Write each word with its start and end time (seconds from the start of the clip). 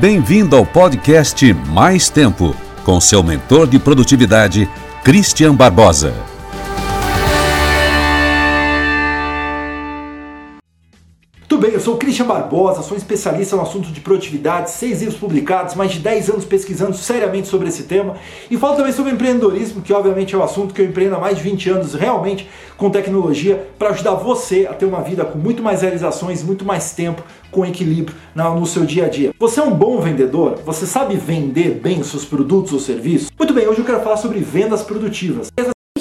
Bem-vindo 0.00 0.56
ao 0.56 0.64
podcast 0.64 1.52
Mais 1.52 2.08
Tempo, 2.08 2.56
com 2.84 2.98
seu 2.98 3.22
mentor 3.22 3.66
de 3.66 3.78
produtividade, 3.78 4.66
Christian 5.04 5.54
Barbosa. 5.54 6.29
Bem, 11.60 11.72
eu 11.72 11.80
sou 11.80 11.94
o 11.94 11.98
Christian 11.98 12.24
Barbosa, 12.24 12.82
sou 12.82 12.96
especialista 12.96 13.54
no 13.54 13.62
assunto 13.62 13.92
de 13.92 14.00
produtividade, 14.00 14.70
seis 14.70 15.00
livros 15.00 15.18
publicados, 15.18 15.74
mais 15.74 15.92
de 15.92 15.98
10 15.98 16.30
anos 16.30 16.44
pesquisando 16.46 16.96
seriamente 16.96 17.48
sobre 17.48 17.68
esse 17.68 17.82
tema 17.82 18.16
e 18.50 18.56
falo 18.56 18.76
também 18.76 18.92
sobre 18.92 19.12
empreendedorismo, 19.12 19.82
que 19.82 19.92
obviamente 19.92 20.34
é 20.34 20.38
o 20.38 20.42
assunto 20.42 20.72
que 20.72 20.80
eu 20.80 20.86
empreendo 20.86 21.16
há 21.16 21.18
mais 21.18 21.36
de 21.36 21.42
20 21.42 21.68
anos 21.68 21.94
realmente 21.94 22.48
com 22.78 22.88
tecnologia 22.88 23.68
para 23.78 23.90
ajudar 23.90 24.14
você 24.14 24.66
a 24.70 24.72
ter 24.72 24.86
uma 24.86 25.02
vida 25.02 25.22
com 25.22 25.38
muito 25.38 25.62
mais 25.62 25.82
realizações, 25.82 26.42
muito 26.42 26.64
mais 26.64 26.92
tempo, 26.92 27.22
com 27.50 27.66
equilíbrio 27.66 28.16
no 28.34 28.64
seu 28.64 28.86
dia 28.86 29.04
a 29.04 29.08
dia. 29.08 29.34
Você 29.38 29.60
é 29.60 29.62
um 29.62 29.72
bom 29.72 30.00
vendedor? 30.00 30.58
Você 30.64 30.86
sabe 30.86 31.16
vender 31.16 31.80
bem 31.82 32.00
os 32.00 32.06
seus 32.06 32.24
produtos 32.24 32.72
ou 32.72 32.78
serviços? 32.78 33.30
Muito 33.38 33.52
bem, 33.52 33.66
hoje 33.66 33.80
eu 33.80 33.84
quero 33.84 34.00
falar 34.00 34.16
sobre 34.16 34.38
vendas 34.38 34.82
produtivas 34.82 35.50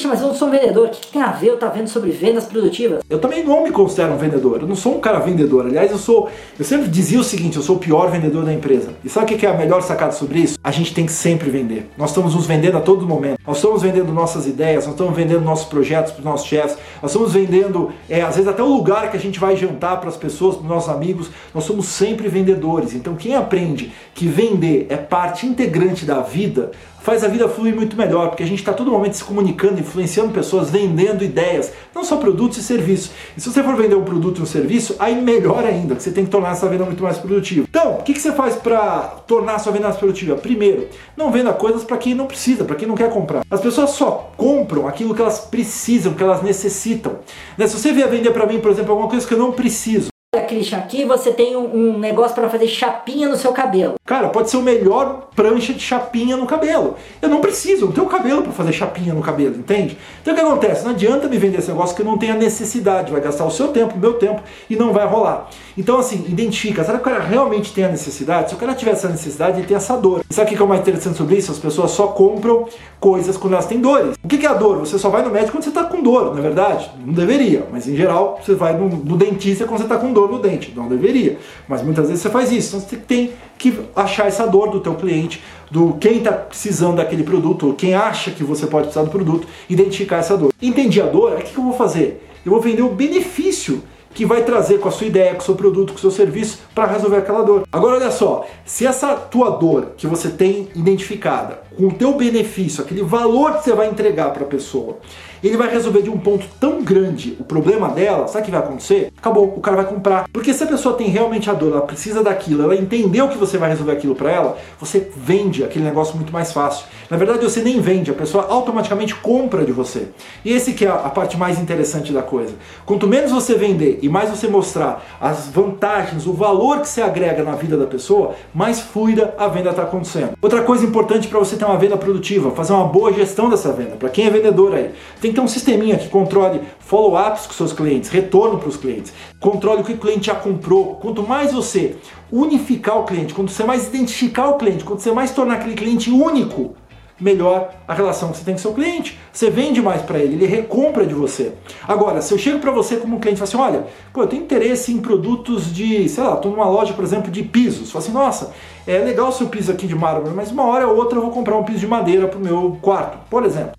mas 0.09 0.21
eu 0.21 0.27
não 0.27 0.35
sou 0.35 0.47
um 0.47 0.51
vendedor. 0.51 0.87
O 0.87 0.89
que 0.89 1.07
tem 1.07 1.21
a 1.21 1.31
ver 1.31 1.49
eu 1.49 1.53
estar 1.53 1.69
tá 1.69 1.73
vendo 1.73 1.87
sobre 1.87 2.09
vendas 2.09 2.45
produtivas? 2.45 3.03
Eu 3.09 3.19
também 3.19 3.43
não 3.43 3.63
me 3.63 3.71
considero 3.71 4.13
um 4.13 4.17
vendedor. 4.17 4.61
Eu 4.61 4.67
não 4.67 4.75
sou 4.75 4.97
um 4.97 4.99
cara 4.99 5.19
vendedor. 5.19 5.67
Aliás, 5.67 5.91
eu 5.91 5.97
sou. 5.97 6.29
Eu 6.57 6.65
sempre 6.65 6.87
dizia 6.87 7.19
o 7.19 7.23
seguinte: 7.23 7.57
eu 7.57 7.63
sou 7.63 7.75
o 7.75 7.79
pior 7.79 8.09
vendedor 8.09 8.43
da 8.43 8.51
empresa. 8.51 8.93
E 9.03 9.09
sabe 9.09 9.33
o 9.33 9.37
que 9.37 9.45
é 9.45 9.49
a 9.49 9.53
melhor 9.53 9.81
sacada 9.81 10.11
sobre 10.11 10.39
isso? 10.39 10.57
A 10.63 10.71
gente 10.71 10.93
tem 10.93 11.05
que 11.05 11.11
sempre 11.11 11.49
vender. 11.49 11.89
Nós 11.97 12.09
estamos 12.09 12.33
nos 12.33 12.47
vendendo 12.47 12.77
a 12.77 12.81
todo 12.81 13.05
momento. 13.07 13.39
Nós 13.45 13.57
estamos 13.57 13.81
vendendo 13.83 14.11
nossas 14.11 14.47
ideias, 14.47 14.85
nós 14.85 14.93
estamos 14.93 15.15
vendendo 15.15 15.41
nossos 15.41 15.67
projetos 15.67 16.11
para 16.11 16.19
os 16.19 16.25
nossos 16.25 16.47
chefes, 16.47 16.77
nós 17.01 17.11
estamos 17.11 17.33
vendendo, 17.33 17.91
é, 18.09 18.21
às 18.21 18.35
vezes, 18.35 18.49
até 18.49 18.63
o 18.63 18.67
lugar 18.67 19.11
que 19.11 19.17
a 19.17 19.19
gente 19.19 19.39
vai 19.39 19.55
jantar 19.55 19.99
para 19.99 20.09
as 20.09 20.17
pessoas, 20.17 20.55
para 20.55 20.63
os 20.63 20.69
nossos 20.69 20.89
amigos. 20.89 21.29
Nós 21.53 21.63
somos 21.63 21.85
sempre 21.87 22.27
vendedores. 22.27 22.93
Então, 22.93 23.15
quem 23.15 23.35
aprende 23.35 23.91
que 24.15 24.27
vender 24.27 24.87
é 24.89 24.97
parte 24.97 25.45
integrante 25.45 26.05
da 26.05 26.21
vida, 26.21 26.71
faz 27.01 27.23
a 27.23 27.27
vida 27.27 27.47
fluir 27.47 27.75
muito 27.75 27.95
melhor, 27.95 28.29
porque 28.29 28.43
a 28.43 28.45
gente 28.45 28.59
está 28.59 28.73
todo 28.73 28.91
momento 28.91 29.13
se 29.13 29.23
comunicando, 29.23 29.79
influenciando 29.99 30.31
pessoas, 30.31 30.69
vendendo 30.69 31.23
ideias, 31.23 31.71
não 31.93 32.03
só 32.03 32.17
produtos 32.17 32.57
e 32.57 32.63
serviços. 32.63 33.11
E 33.37 33.41
se 33.41 33.51
você 33.51 33.61
for 33.63 33.75
vender 33.75 33.95
um 33.95 34.03
produto 34.03 34.39
e 34.39 34.41
um 34.41 34.45
serviço, 34.45 34.95
aí 34.99 35.19
melhor 35.21 35.63
ainda, 35.63 35.99
você 35.99 36.11
tem 36.11 36.25
que 36.25 36.31
tornar 36.31 36.51
essa 36.51 36.67
venda 36.67 36.85
muito 36.85 37.03
mais 37.03 37.17
produtiva. 37.17 37.67
Então, 37.69 37.95
o 37.95 38.03
que, 38.03 38.13
que 38.13 38.21
você 38.21 38.31
faz 38.31 38.55
para 38.55 39.01
tornar 39.27 39.55
a 39.55 39.59
sua 39.59 39.71
venda 39.71 39.87
mais 39.87 39.97
produtiva? 39.97 40.35
Primeiro, 40.35 40.87
não 41.15 41.31
venda 41.31 41.53
coisas 41.53 41.83
para 41.83 41.97
quem 41.97 42.13
não 42.13 42.25
precisa, 42.25 42.63
para 42.63 42.75
quem 42.75 42.87
não 42.87 42.95
quer 42.95 43.09
comprar. 43.09 43.43
As 43.49 43.61
pessoas 43.61 43.91
só 43.91 44.31
compram 44.35 44.87
aquilo 44.87 45.13
que 45.13 45.21
elas 45.21 45.39
precisam, 45.39 46.13
que 46.13 46.23
elas 46.23 46.41
necessitam. 46.41 47.19
Né? 47.57 47.67
Se 47.67 47.77
você 47.77 47.91
vier 47.91 48.09
vender 48.09 48.31
para 48.31 48.45
mim, 48.45 48.59
por 48.59 48.71
exemplo, 48.71 48.91
alguma 48.91 49.09
coisa 49.09 49.27
que 49.27 49.33
eu 49.33 49.39
não 49.39 49.51
preciso, 49.51 50.09
Christian, 50.49 50.79
aqui 50.79 51.05
você 51.05 51.31
tem 51.31 51.55
um, 51.55 51.93
um 51.93 51.99
negócio 51.99 52.33
para 52.33 52.49
fazer 52.49 52.67
chapinha 52.67 53.29
no 53.29 53.37
seu 53.37 53.53
cabelo. 53.53 53.93
Cara, 54.03 54.29
pode 54.29 54.49
ser 54.49 54.57
o 54.57 54.63
melhor 54.63 55.29
prancha 55.35 55.71
de 55.71 55.79
chapinha 55.79 56.35
no 56.35 56.47
cabelo. 56.47 56.95
Eu 57.21 57.29
não 57.29 57.39
preciso, 57.39 57.83
eu 57.83 57.87
não 57.87 57.93
tenho 57.93 58.07
cabelo 58.07 58.41
para 58.41 58.51
fazer 58.51 58.73
chapinha 58.73 59.13
no 59.13 59.21
cabelo, 59.21 59.55
entende? 59.55 59.95
Então 60.21 60.33
o 60.33 60.35
que 60.35 60.41
acontece? 60.41 60.83
Não 60.83 60.91
adianta 60.91 61.27
me 61.27 61.37
vender 61.37 61.59
esse 61.59 61.69
negócio 61.69 61.95
que 61.95 62.01
eu 62.01 62.05
não 62.05 62.17
tenho 62.17 62.33
a 62.33 62.35
necessidade, 62.35 63.11
vai 63.11 63.21
gastar 63.21 63.45
o 63.45 63.51
seu 63.51 63.67
tempo, 63.67 63.95
o 63.95 63.99
meu 63.99 64.15
tempo 64.15 64.41
e 64.67 64.75
não 64.75 64.91
vai 64.91 65.05
rolar. 65.05 65.47
Então 65.77 65.99
assim, 65.99 66.25
identifica, 66.27 66.83
será 66.83 66.97
que 66.97 67.07
o 67.07 67.11
cara 67.11 67.23
realmente 67.23 67.71
tem 67.71 67.85
a 67.85 67.89
necessidade? 67.89 68.49
Se 68.49 68.55
o 68.55 68.57
cara 68.57 68.73
tiver 68.73 68.91
essa 68.91 69.07
necessidade, 69.07 69.59
ele 69.59 69.67
tem 69.67 69.77
essa 69.77 69.95
dor. 69.95 70.23
E 70.27 70.33
sabe 70.33 70.51
o 70.51 70.55
que 70.55 70.61
é 70.61 70.65
o 70.65 70.67
mais 70.67 70.81
interessante 70.81 71.15
sobre 71.15 71.35
isso? 71.37 71.51
As 71.51 71.59
pessoas 71.59 71.91
só 71.91 72.07
compram 72.07 72.65
coisas 72.99 73.37
quando 73.37 73.53
elas 73.53 73.67
têm 73.67 73.79
dores. 73.79 74.15
O 74.23 74.27
que 74.27 74.43
é 74.45 74.49
a 74.49 74.53
dor? 74.53 74.79
Você 74.79 74.97
só 74.97 75.09
vai 75.09 75.21
no 75.21 75.29
médico 75.29 75.51
quando 75.51 75.63
você 75.63 75.69
está 75.69 75.83
com 75.83 76.01
dor, 76.01 76.31
não 76.31 76.39
é 76.39 76.41
verdade? 76.41 76.91
Não 77.05 77.13
deveria, 77.13 77.67
mas 77.71 77.87
em 77.87 77.95
geral 77.95 78.39
você 78.43 78.55
vai 78.55 78.73
no, 78.73 78.89
no 78.89 79.15
dentista 79.15 79.65
quando 79.65 79.77
você 79.77 79.85
está 79.85 79.97
com 79.97 80.11
dor 80.11 80.31
no 80.31 80.38
dente. 80.39 80.73
Não 80.75 80.87
deveria. 80.87 81.37
Mas 81.67 81.81
muitas 81.81 82.07
vezes 82.07 82.21
você 82.21 82.29
faz 82.29 82.51
isso. 82.51 82.75
Então 82.75 82.89
você 82.89 82.95
tem 82.95 83.31
que 83.57 83.77
achar 83.95 84.27
essa 84.27 84.47
dor 84.47 84.71
do 84.71 84.79
teu 84.79 84.95
cliente, 84.95 85.43
do 85.69 85.93
quem 85.99 86.17
está 86.17 86.31
precisando 86.31 86.97
daquele 86.97 87.23
produto, 87.23 87.67
ou 87.67 87.73
quem 87.73 87.93
acha 87.93 88.31
que 88.31 88.43
você 88.43 88.65
pode 88.65 88.85
precisar 88.85 89.03
do 89.03 89.11
produto, 89.11 89.47
identificar 89.69 90.17
essa 90.17 90.37
dor. 90.37 90.53
Entendi 90.61 91.01
a 91.01 91.05
dor, 91.05 91.33
o 91.33 91.37
que 91.37 91.57
eu 91.57 91.63
vou 91.63 91.73
fazer? 91.73 92.25
Eu 92.45 92.51
vou 92.51 92.61
vender 92.61 92.81
o 92.81 92.89
benefício 92.89 93.83
que 94.13 94.25
vai 94.25 94.43
trazer 94.43 94.79
com 94.79 94.87
a 94.87 94.91
sua 94.91 95.07
ideia, 95.07 95.33
com 95.33 95.41
o 95.41 95.45
seu 95.45 95.55
produto, 95.55 95.93
com 95.93 95.97
o 95.97 96.01
seu 96.01 96.11
serviço 96.11 96.59
para 96.73 96.85
resolver 96.85 97.17
aquela 97.17 97.43
dor. 97.43 97.63
Agora 97.71 97.95
olha 97.95 98.11
só, 98.11 98.45
se 98.65 98.85
essa 98.85 99.15
tua 99.15 99.51
dor 99.51 99.93
que 99.97 100.07
você 100.07 100.29
tem 100.29 100.69
identificada, 100.75 101.61
com 101.77 101.87
o 101.87 101.93
teu 101.93 102.13
benefício, 102.13 102.83
aquele 102.83 103.01
valor 103.01 103.57
que 103.57 103.63
você 103.63 103.73
vai 103.73 103.87
entregar 103.87 104.31
para 104.31 104.43
a 104.43 104.47
pessoa, 104.47 104.97
ele 105.41 105.55
vai 105.55 105.71
resolver 105.71 106.01
de 106.01 106.09
um 106.09 106.17
ponto 106.17 106.45
tão 106.59 106.83
grande 106.83 107.37
o 107.39 107.43
problema 107.45 107.87
dela, 107.89 108.27
sabe 108.27 108.41
o 108.41 108.45
que 108.45 108.51
vai 108.51 108.59
acontecer? 108.59 109.13
Acabou, 109.17 109.45
o 109.45 109.61
cara 109.61 109.77
vai 109.77 109.85
comprar. 109.85 110.27
Porque 110.33 110.53
se 110.53 110.63
a 110.63 110.67
pessoa 110.67 110.95
tem 110.95 111.07
realmente 111.07 111.49
a 111.49 111.53
dor, 111.53 111.71
ela 111.71 111.81
precisa 111.81 112.21
daquilo, 112.21 112.63
ela 112.63 112.75
entendeu 112.75 113.29
que 113.29 113.37
você 113.37 113.57
vai 113.57 113.69
resolver 113.69 113.93
aquilo 113.93 114.13
para 114.13 114.29
ela, 114.29 114.57
você 114.77 115.09
vende 115.15 115.63
aquele 115.63 115.85
negócio 115.85 116.15
muito 116.17 116.33
mais 116.33 116.51
fácil. 116.51 116.85
Na 117.09 117.15
verdade, 117.15 117.43
você 117.43 117.61
nem 117.61 117.79
vende, 117.79 118.11
a 118.11 118.13
pessoa 118.13 118.47
automaticamente 118.49 119.15
compra 119.15 119.63
de 119.63 119.71
você. 119.71 120.09
E 120.43 120.51
esse 120.51 120.73
que 120.73 120.85
é 120.85 120.89
a 120.89 121.09
parte 121.09 121.37
mais 121.37 121.59
interessante 121.59 122.11
da 122.11 122.21
coisa. 122.21 122.53
Quanto 122.85 123.07
menos 123.07 123.31
você 123.31 123.55
vender 123.55 123.98
e 124.01 124.09
mais 124.09 124.29
você 124.29 124.47
mostrar 124.47 125.03
as 125.19 125.47
vantagens, 125.47 126.25
o 126.25 126.33
valor 126.33 126.81
que 126.81 126.87
você 126.87 127.01
agrega 127.01 127.43
na 127.43 127.53
vida 127.53 127.77
da 127.77 127.85
pessoa, 127.85 128.35
mais 128.53 128.79
fluida 128.79 129.33
a 129.37 129.47
venda 129.47 129.69
está 129.69 129.83
acontecendo. 129.83 130.33
Outra 130.41 130.61
coisa 130.63 130.85
importante 130.85 131.27
para 131.27 131.39
você 131.39 131.55
ter 131.55 131.65
uma 131.65 131.77
venda 131.77 131.97
produtiva, 131.97 132.51
fazer 132.51 132.73
uma 132.73 132.85
boa 132.85 133.11
gestão 133.13 133.49
dessa 133.49 133.71
venda. 133.71 133.95
Para 133.95 134.09
quem 134.09 134.25
é 134.25 134.29
vendedor 134.29 134.73
aí, 134.73 134.91
tem 135.21 135.31
que 135.31 135.35
ter 135.35 135.41
um 135.41 135.47
sisteminha 135.47 135.97
que 135.97 136.09
controle 136.09 136.61
follow-ups 136.79 137.47
com 137.47 137.53
seus 137.53 137.73
clientes, 137.73 138.09
retorno 138.09 138.57
para 138.57 138.69
os 138.69 138.77
clientes, 138.77 139.13
controle 139.39 139.81
o 139.81 139.83
que 139.83 139.93
o 139.93 139.97
cliente 139.97 140.27
já 140.27 140.35
comprou. 140.35 140.95
Quanto 140.95 141.23
mais 141.23 141.51
você 141.53 141.95
unificar 142.31 142.99
o 142.99 143.03
cliente, 143.03 143.33
quanto 143.33 143.51
você 143.51 143.63
mais 143.63 143.87
identificar 143.87 144.49
o 144.49 144.53
cliente, 144.55 144.83
quanto 144.83 145.01
você 145.01 145.11
mais 145.11 145.31
tornar 145.31 145.55
aquele 145.55 145.75
cliente 145.75 146.11
único, 146.11 146.75
melhor 147.19 147.73
a 147.87 147.93
relação 147.93 148.31
que 148.31 148.37
você 148.37 148.43
tem 148.43 148.53
com 148.53 148.59
seu 148.59 148.73
cliente. 148.73 149.19
Você 149.31 149.49
vende 149.49 149.81
mais 149.81 150.01
para 150.01 150.19
ele, 150.19 150.35
ele 150.35 150.45
recompra 150.45 151.05
de 151.05 151.13
você. 151.13 151.53
Agora, 151.87 152.21
se 152.21 152.33
eu 152.33 152.37
chego 152.37 152.59
para 152.59 152.71
você 152.71 152.97
como 152.97 153.17
um 153.17 153.19
cliente 153.19 153.41
e 153.41 153.45
falo 153.45 153.65
assim, 153.65 153.75
olha, 153.75 153.87
pô, 154.13 154.23
eu 154.23 154.27
tenho 154.27 154.43
interesse 154.43 154.91
em 154.91 154.99
produtos 154.99 155.73
de, 155.73 156.07
sei 156.07 156.23
lá, 156.23 156.35
estou 156.35 156.51
numa 156.51 156.69
loja, 156.69 156.93
por 156.93 157.03
exemplo, 157.03 157.31
de 157.31 157.43
pisos. 157.43 157.91
Falo 157.91 158.03
assim, 158.03 158.13
nossa, 158.13 158.53
é 158.87 158.97
legal 158.99 159.29
o 159.29 159.31
seu 159.31 159.47
piso 159.47 159.71
aqui 159.71 159.87
de 159.87 159.95
mármore, 159.95 160.33
mas 160.33 160.51
uma 160.51 160.65
hora 160.65 160.87
ou 160.87 160.95
outra 160.95 161.17
eu 161.17 161.21
vou 161.21 161.31
comprar 161.31 161.57
um 161.57 161.63
piso 161.63 161.79
de 161.79 161.87
madeira 161.87 162.27
para 162.27 162.39
o 162.39 162.41
meu 162.41 162.77
quarto, 162.81 163.17
por 163.29 163.45
exemplo. 163.45 163.73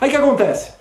Aí 0.00 0.08
o 0.08 0.10
que 0.10 0.16
acontece? 0.16 0.72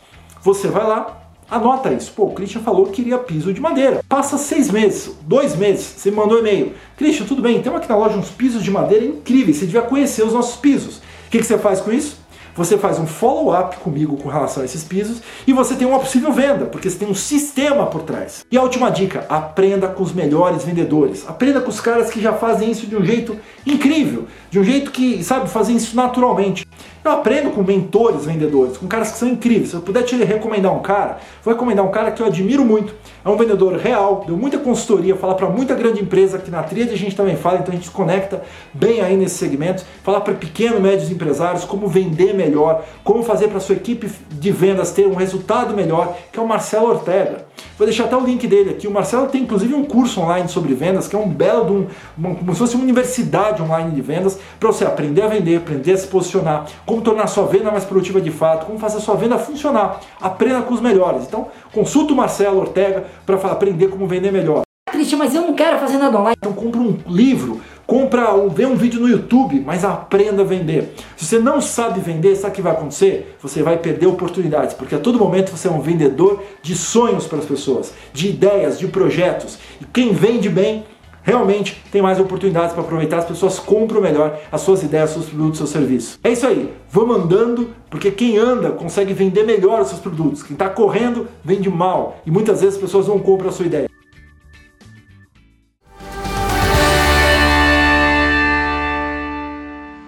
Você 0.41 0.67
vai 0.67 0.85
lá, 0.85 1.25
Anota 1.49 1.93
isso. 1.93 2.11
Pô, 2.11 2.25
o 2.25 2.33
Christian 2.33 2.61
falou 2.61 2.87
que 2.87 2.93
queria 2.93 3.19
piso 3.19 3.53
de 3.53 3.61
madeira. 3.61 4.03
Passa 4.09 4.37
seis 4.37 4.71
meses, 4.71 5.15
dois 5.21 5.55
meses, 5.55 5.85
você 5.85 6.09
me 6.09 6.17
mandou 6.17 6.37
um 6.37 6.39
e-mail. 6.39 6.73
Christian, 6.97 7.25
tudo 7.25 7.41
bem, 7.41 7.61
temos 7.61 7.79
aqui 7.79 7.89
na 7.89 7.95
loja 7.95 8.17
uns 8.17 8.29
pisos 8.29 8.63
de 8.63 8.71
madeira 8.71 9.05
incríveis, 9.05 9.57
você 9.57 9.65
devia 9.65 9.83
conhecer 9.83 10.23
os 10.23 10.33
nossos 10.33 10.55
pisos. 10.57 11.01
O 11.27 11.29
que, 11.29 11.39
que 11.39 11.45
você 11.45 11.57
faz 11.57 11.81
com 11.81 11.91
isso? 11.91 12.25
Você 12.55 12.77
faz 12.77 12.97
um 12.97 13.05
follow-up 13.05 13.75
comigo 13.77 14.15
com 14.15 14.29
relação 14.29 14.63
a 14.63 14.65
esses 14.65 14.81
pisos 14.81 15.21
e 15.45 15.51
você 15.51 15.75
tem 15.75 15.85
uma 15.85 15.99
possível 15.99 16.31
venda, 16.31 16.65
porque 16.65 16.89
você 16.89 16.97
tem 16.97 17.09
um 17.09 17.13
sistema 17.13 17.85
por 17.87 18.03
trás. 18.03 18.45
E 18.49 18.57
a 18.57 18.61
última 18.61 18.89
dica: 18.89 19.25
aprenda 19.27 19.89
com 19.89 20.01
os 20.01 20.13
melhores 20.13 20.63
vendedores. 20.63 21.27
Aprenda 21.27 21.59
com 21.59 21.69
os 21.69 21.81
caras 21.81 22.09
que 22.09 22.21
já 22.21 22.31
fazem 22.31 22.71
isso 22.71 22.87
de 22.87 22.95
um 22.95 23.03
jeito 23.03 23.37
incrível, 23.65 24.27
de 24.49 24.57
um 24.57 24.63
jeito 24.63 24.91
que, 24.91 25.21
sabe, 25.21 25.49
fazem 25.49 25.75
isso 25.75 25.97
naturalmente. 25.97 26.65
Eu 27.05 27.11
aprendo 27.11 27.51
com 27.51 27.61
mentores 27.61 28.25
vendedores, 28.25 28.77
com 28.77 28.87
caras 28.87 29.11
que 29.11 29.19
são 29.19 29.27
incríveis. 29.27 29.69
Se 29.69 29.75
eu 29.75 29.81
puder 29.81 30.01
te 30.01 30.15
recomendar 30.15 30.73
um 30.73 30.79
cara, 30.79 31.19
vou 31.43 31.53
recomendar 31.53 31.85
um 31.85 31.91
cara 31.91 32.09
que 32.09 32.19
eu 32.19 32.25
admiro 32.25 32.65
muito. 32.65 32.95
É 33.23 33.29
um 33.29 33.37
vendedor 33.37 33.77
real, 33.77 34.23
deu 34.25 34.35
muita 34.35 34.57
consultoria, 34.57 35.15
fala 35.15 35.35
para 35.35 35.47
muita 35.47 35.75
grande 35.75 36.01
empresa, 36.01 36.39
que 36.39 36.49
na 36.49 36.63
tríade 36.63 36.95
a 36.95 36.97
gente 36.97 37.15
também 37.15 37.35
fala, 37.35 37.59
então 37.59 37.71
a 37.71 37.75
gente 37.75 37.85
se 37.85 37.91
conecta 37.91 38.41
bem 38.73 39.01
aí 39.01 39.15
nesse 39.15 39.35
segmento. 39.35 39.85
Falar 40.01 40.21
para 40.21 40.33
pequenos, 40.33 40.81
médios 40.81 41.11
empresários 41.11 41.63
como 41.63 41.87
vender 41.87 42.33
melhor, 42.33 42.83
como 43.03 43.21
fazer 43.21 43.49
para 43.49 43.59
sua 43.59 43.75
equipe 43.75 44.11
de 44.31 44.51
vendas 44.51 44.89
ter 44.89 45.05
um 45.05 45.13
resultado 45.13 45.75
melhor, 45.75 46.17
que 46.31 46.39
é 46.39 46.41
o 46.41 46.47
Marcelo 46.47 46.87
Ortega. 46.87 47.44
Vou 47.77 47.85
deixar 47.85 48.05
até 48.05 48.15
o 48.15 48.21
link 48.21 48.47
dele 48.47 48.71
aqui. 48.71 48.87
O 48.87 48.91
Marcelo 48.91 49.27
tem 49.27 49.41
inclusive 49.41 49.73
um 49.73 49.83
curso 49.83 50.21
online 50.21 50.47
sobre 50.49 50.73
vendas, 50.73 51.07
que 51.07 51.15
é 51.15 51.19
um 51.19 51.27
belo, 51.27 51.65
de 51.65 51.71
um, 51.71 51.87
uma, 52.17 52.35
como 52.35 52.53
se 52.53 52.59
fosse 52.59 52.75
uma 52.75 52.83
universidade 52.83 53.61
online 53.61 53.91
de 53.91 54.01
vendas, 54.01 54.39
para 54.59 54.67
você 54.71 54.85
aprender 54.85 55.21
a 55.21 55.27
vender, 55.27 55.57
aprender 55.57 55.93
a 55.93 55.97
se 55.97 56.07
posicionar, 56.07 56.65
como 56.85 57.01
tornar 57.01 57.27
sua 57.27 57.45
venda 57.45 57.71
mais 57.71 57.83
produtiva 57.83 58.21
de 58.21 58.31
fato, 58.31 58.65
como 58.65 58.79
fazer 58.79 58.97
a 58.97 59.01
sua 59.01 59.15
venda 59.15 59.37
funcionar. 59.37 59.99
Aprenda 60.21 60.61
com 60.61 60.73
os 60.73 60.81
melhores. 60.81 61.23
Então, 61.23 61.47
consulta 61.73 62.13
o 62.13 62.15
Marcelo 62.15 62.59
Ortega 62.59 63.05
para 63.25 63.35
aprender 63.51 63.87
como 63.89 64.07
vender 64.07 64.31
melhor. 64.31 64.65
Cristian, 64.91 65.17
mas 65.17 65.35
eu 65.35 65.41
não 65.41 65.53
quero 65.53 65.77
fazer 65.79 65.97
nada 65.97 66.17
online. 66.17 66.37
Então, 66.37 66.53
compra 66.53 66.79
um 66.79 66.97
livro 67.07 67.59
compra 67.85 68.33
um, 68.33 68.49
vê 68.49 68.65
um 68.65 68.75
vídeo 68.75 68.99
no 68.99 69.07
YouTube, 69.07 69.61
mas 69.65 69.83
aprenda 69.83 70.41
a 70.41 70.45
vender. 70.45 70.93
Se 71.15 71.25
você 71.25 71.39
não 71.39 71.61
sabe 71.61 71.99
vender, 71.99 72.35
sabe 72.35 72.53
o 72.53 72.55
que 72.55 72.61
vai 72.61 72.73
acontecer? 72.73 73.35
Você 73.41 73.61
vai 73.63 73.77
perder 73.77 74.07
oportunidades, 74.07 74.73
porque 74.73 74.95
a 74.95 74.99
todo 74.99 75.19
momento 75.19 75.51
você 75.51 75.67
é 75.67 75.71
um 75.71 75.81
vendedor 75.81 76.43
de 76.61 76.75
sonhos 76.75 77.27
para 77.27 77.39
as 77.39 77.45
pessoas, 77.45 77.93
de 78.13 78.29
ideias, 78.29 78.79
de 78.79 78.87
projetos. 78.87 79.57
E 79.81 79.85
quem 79.85 80.13
vende 80.13 80.49
bem 80.49 80.85
realmente 81.25 81.81
tem 81.91 82.01
mais 82.01 82.19
oportunidades 82.19 82.71
para 82.73 82.83
aproveitar, 82.83 83.17
as 83.17 83.25
pessoas 83.25 83.57
compram 83.59 83.99
melhor 83.99 84.39
as 84.51 84.61
suas 84.61 84.83
ideias, 84.83 85.09
seus 85.09 85.25
produtos, 85.25 85.57
seus 85.57 85.71
serviços. 85.71 86.19
É 86.23 86.31
isso 86.31 86.45
aí, 86.45 86.71
vamos 86.89 87.17
andando, 87.17 87.69
porque 87.89 88.11
quem 88.11 88.37
anda 88.37 88.69
consegue 88.69 89.11
vender 89.13 89.43
melhor 89.43 89.81
os 89.81 89.87
seus 89.87 89.99
produtos. 89.99 90.43
Quem 90.43 90.53
está 90.53 90.69
correndo 90.69 91.27
vende 91.43 91.69
mal 91.69 92.19
e 92.25 92.31
muitas 92.31 92.61
vezes 92.61 92.75
as 92.75 92.81
pessoas 92.81 93.07
não 93.07 93.17
compram 93.17 93.49
a 93.49 93.51
sua 93.51 93.65
ideia. 93.65 93.94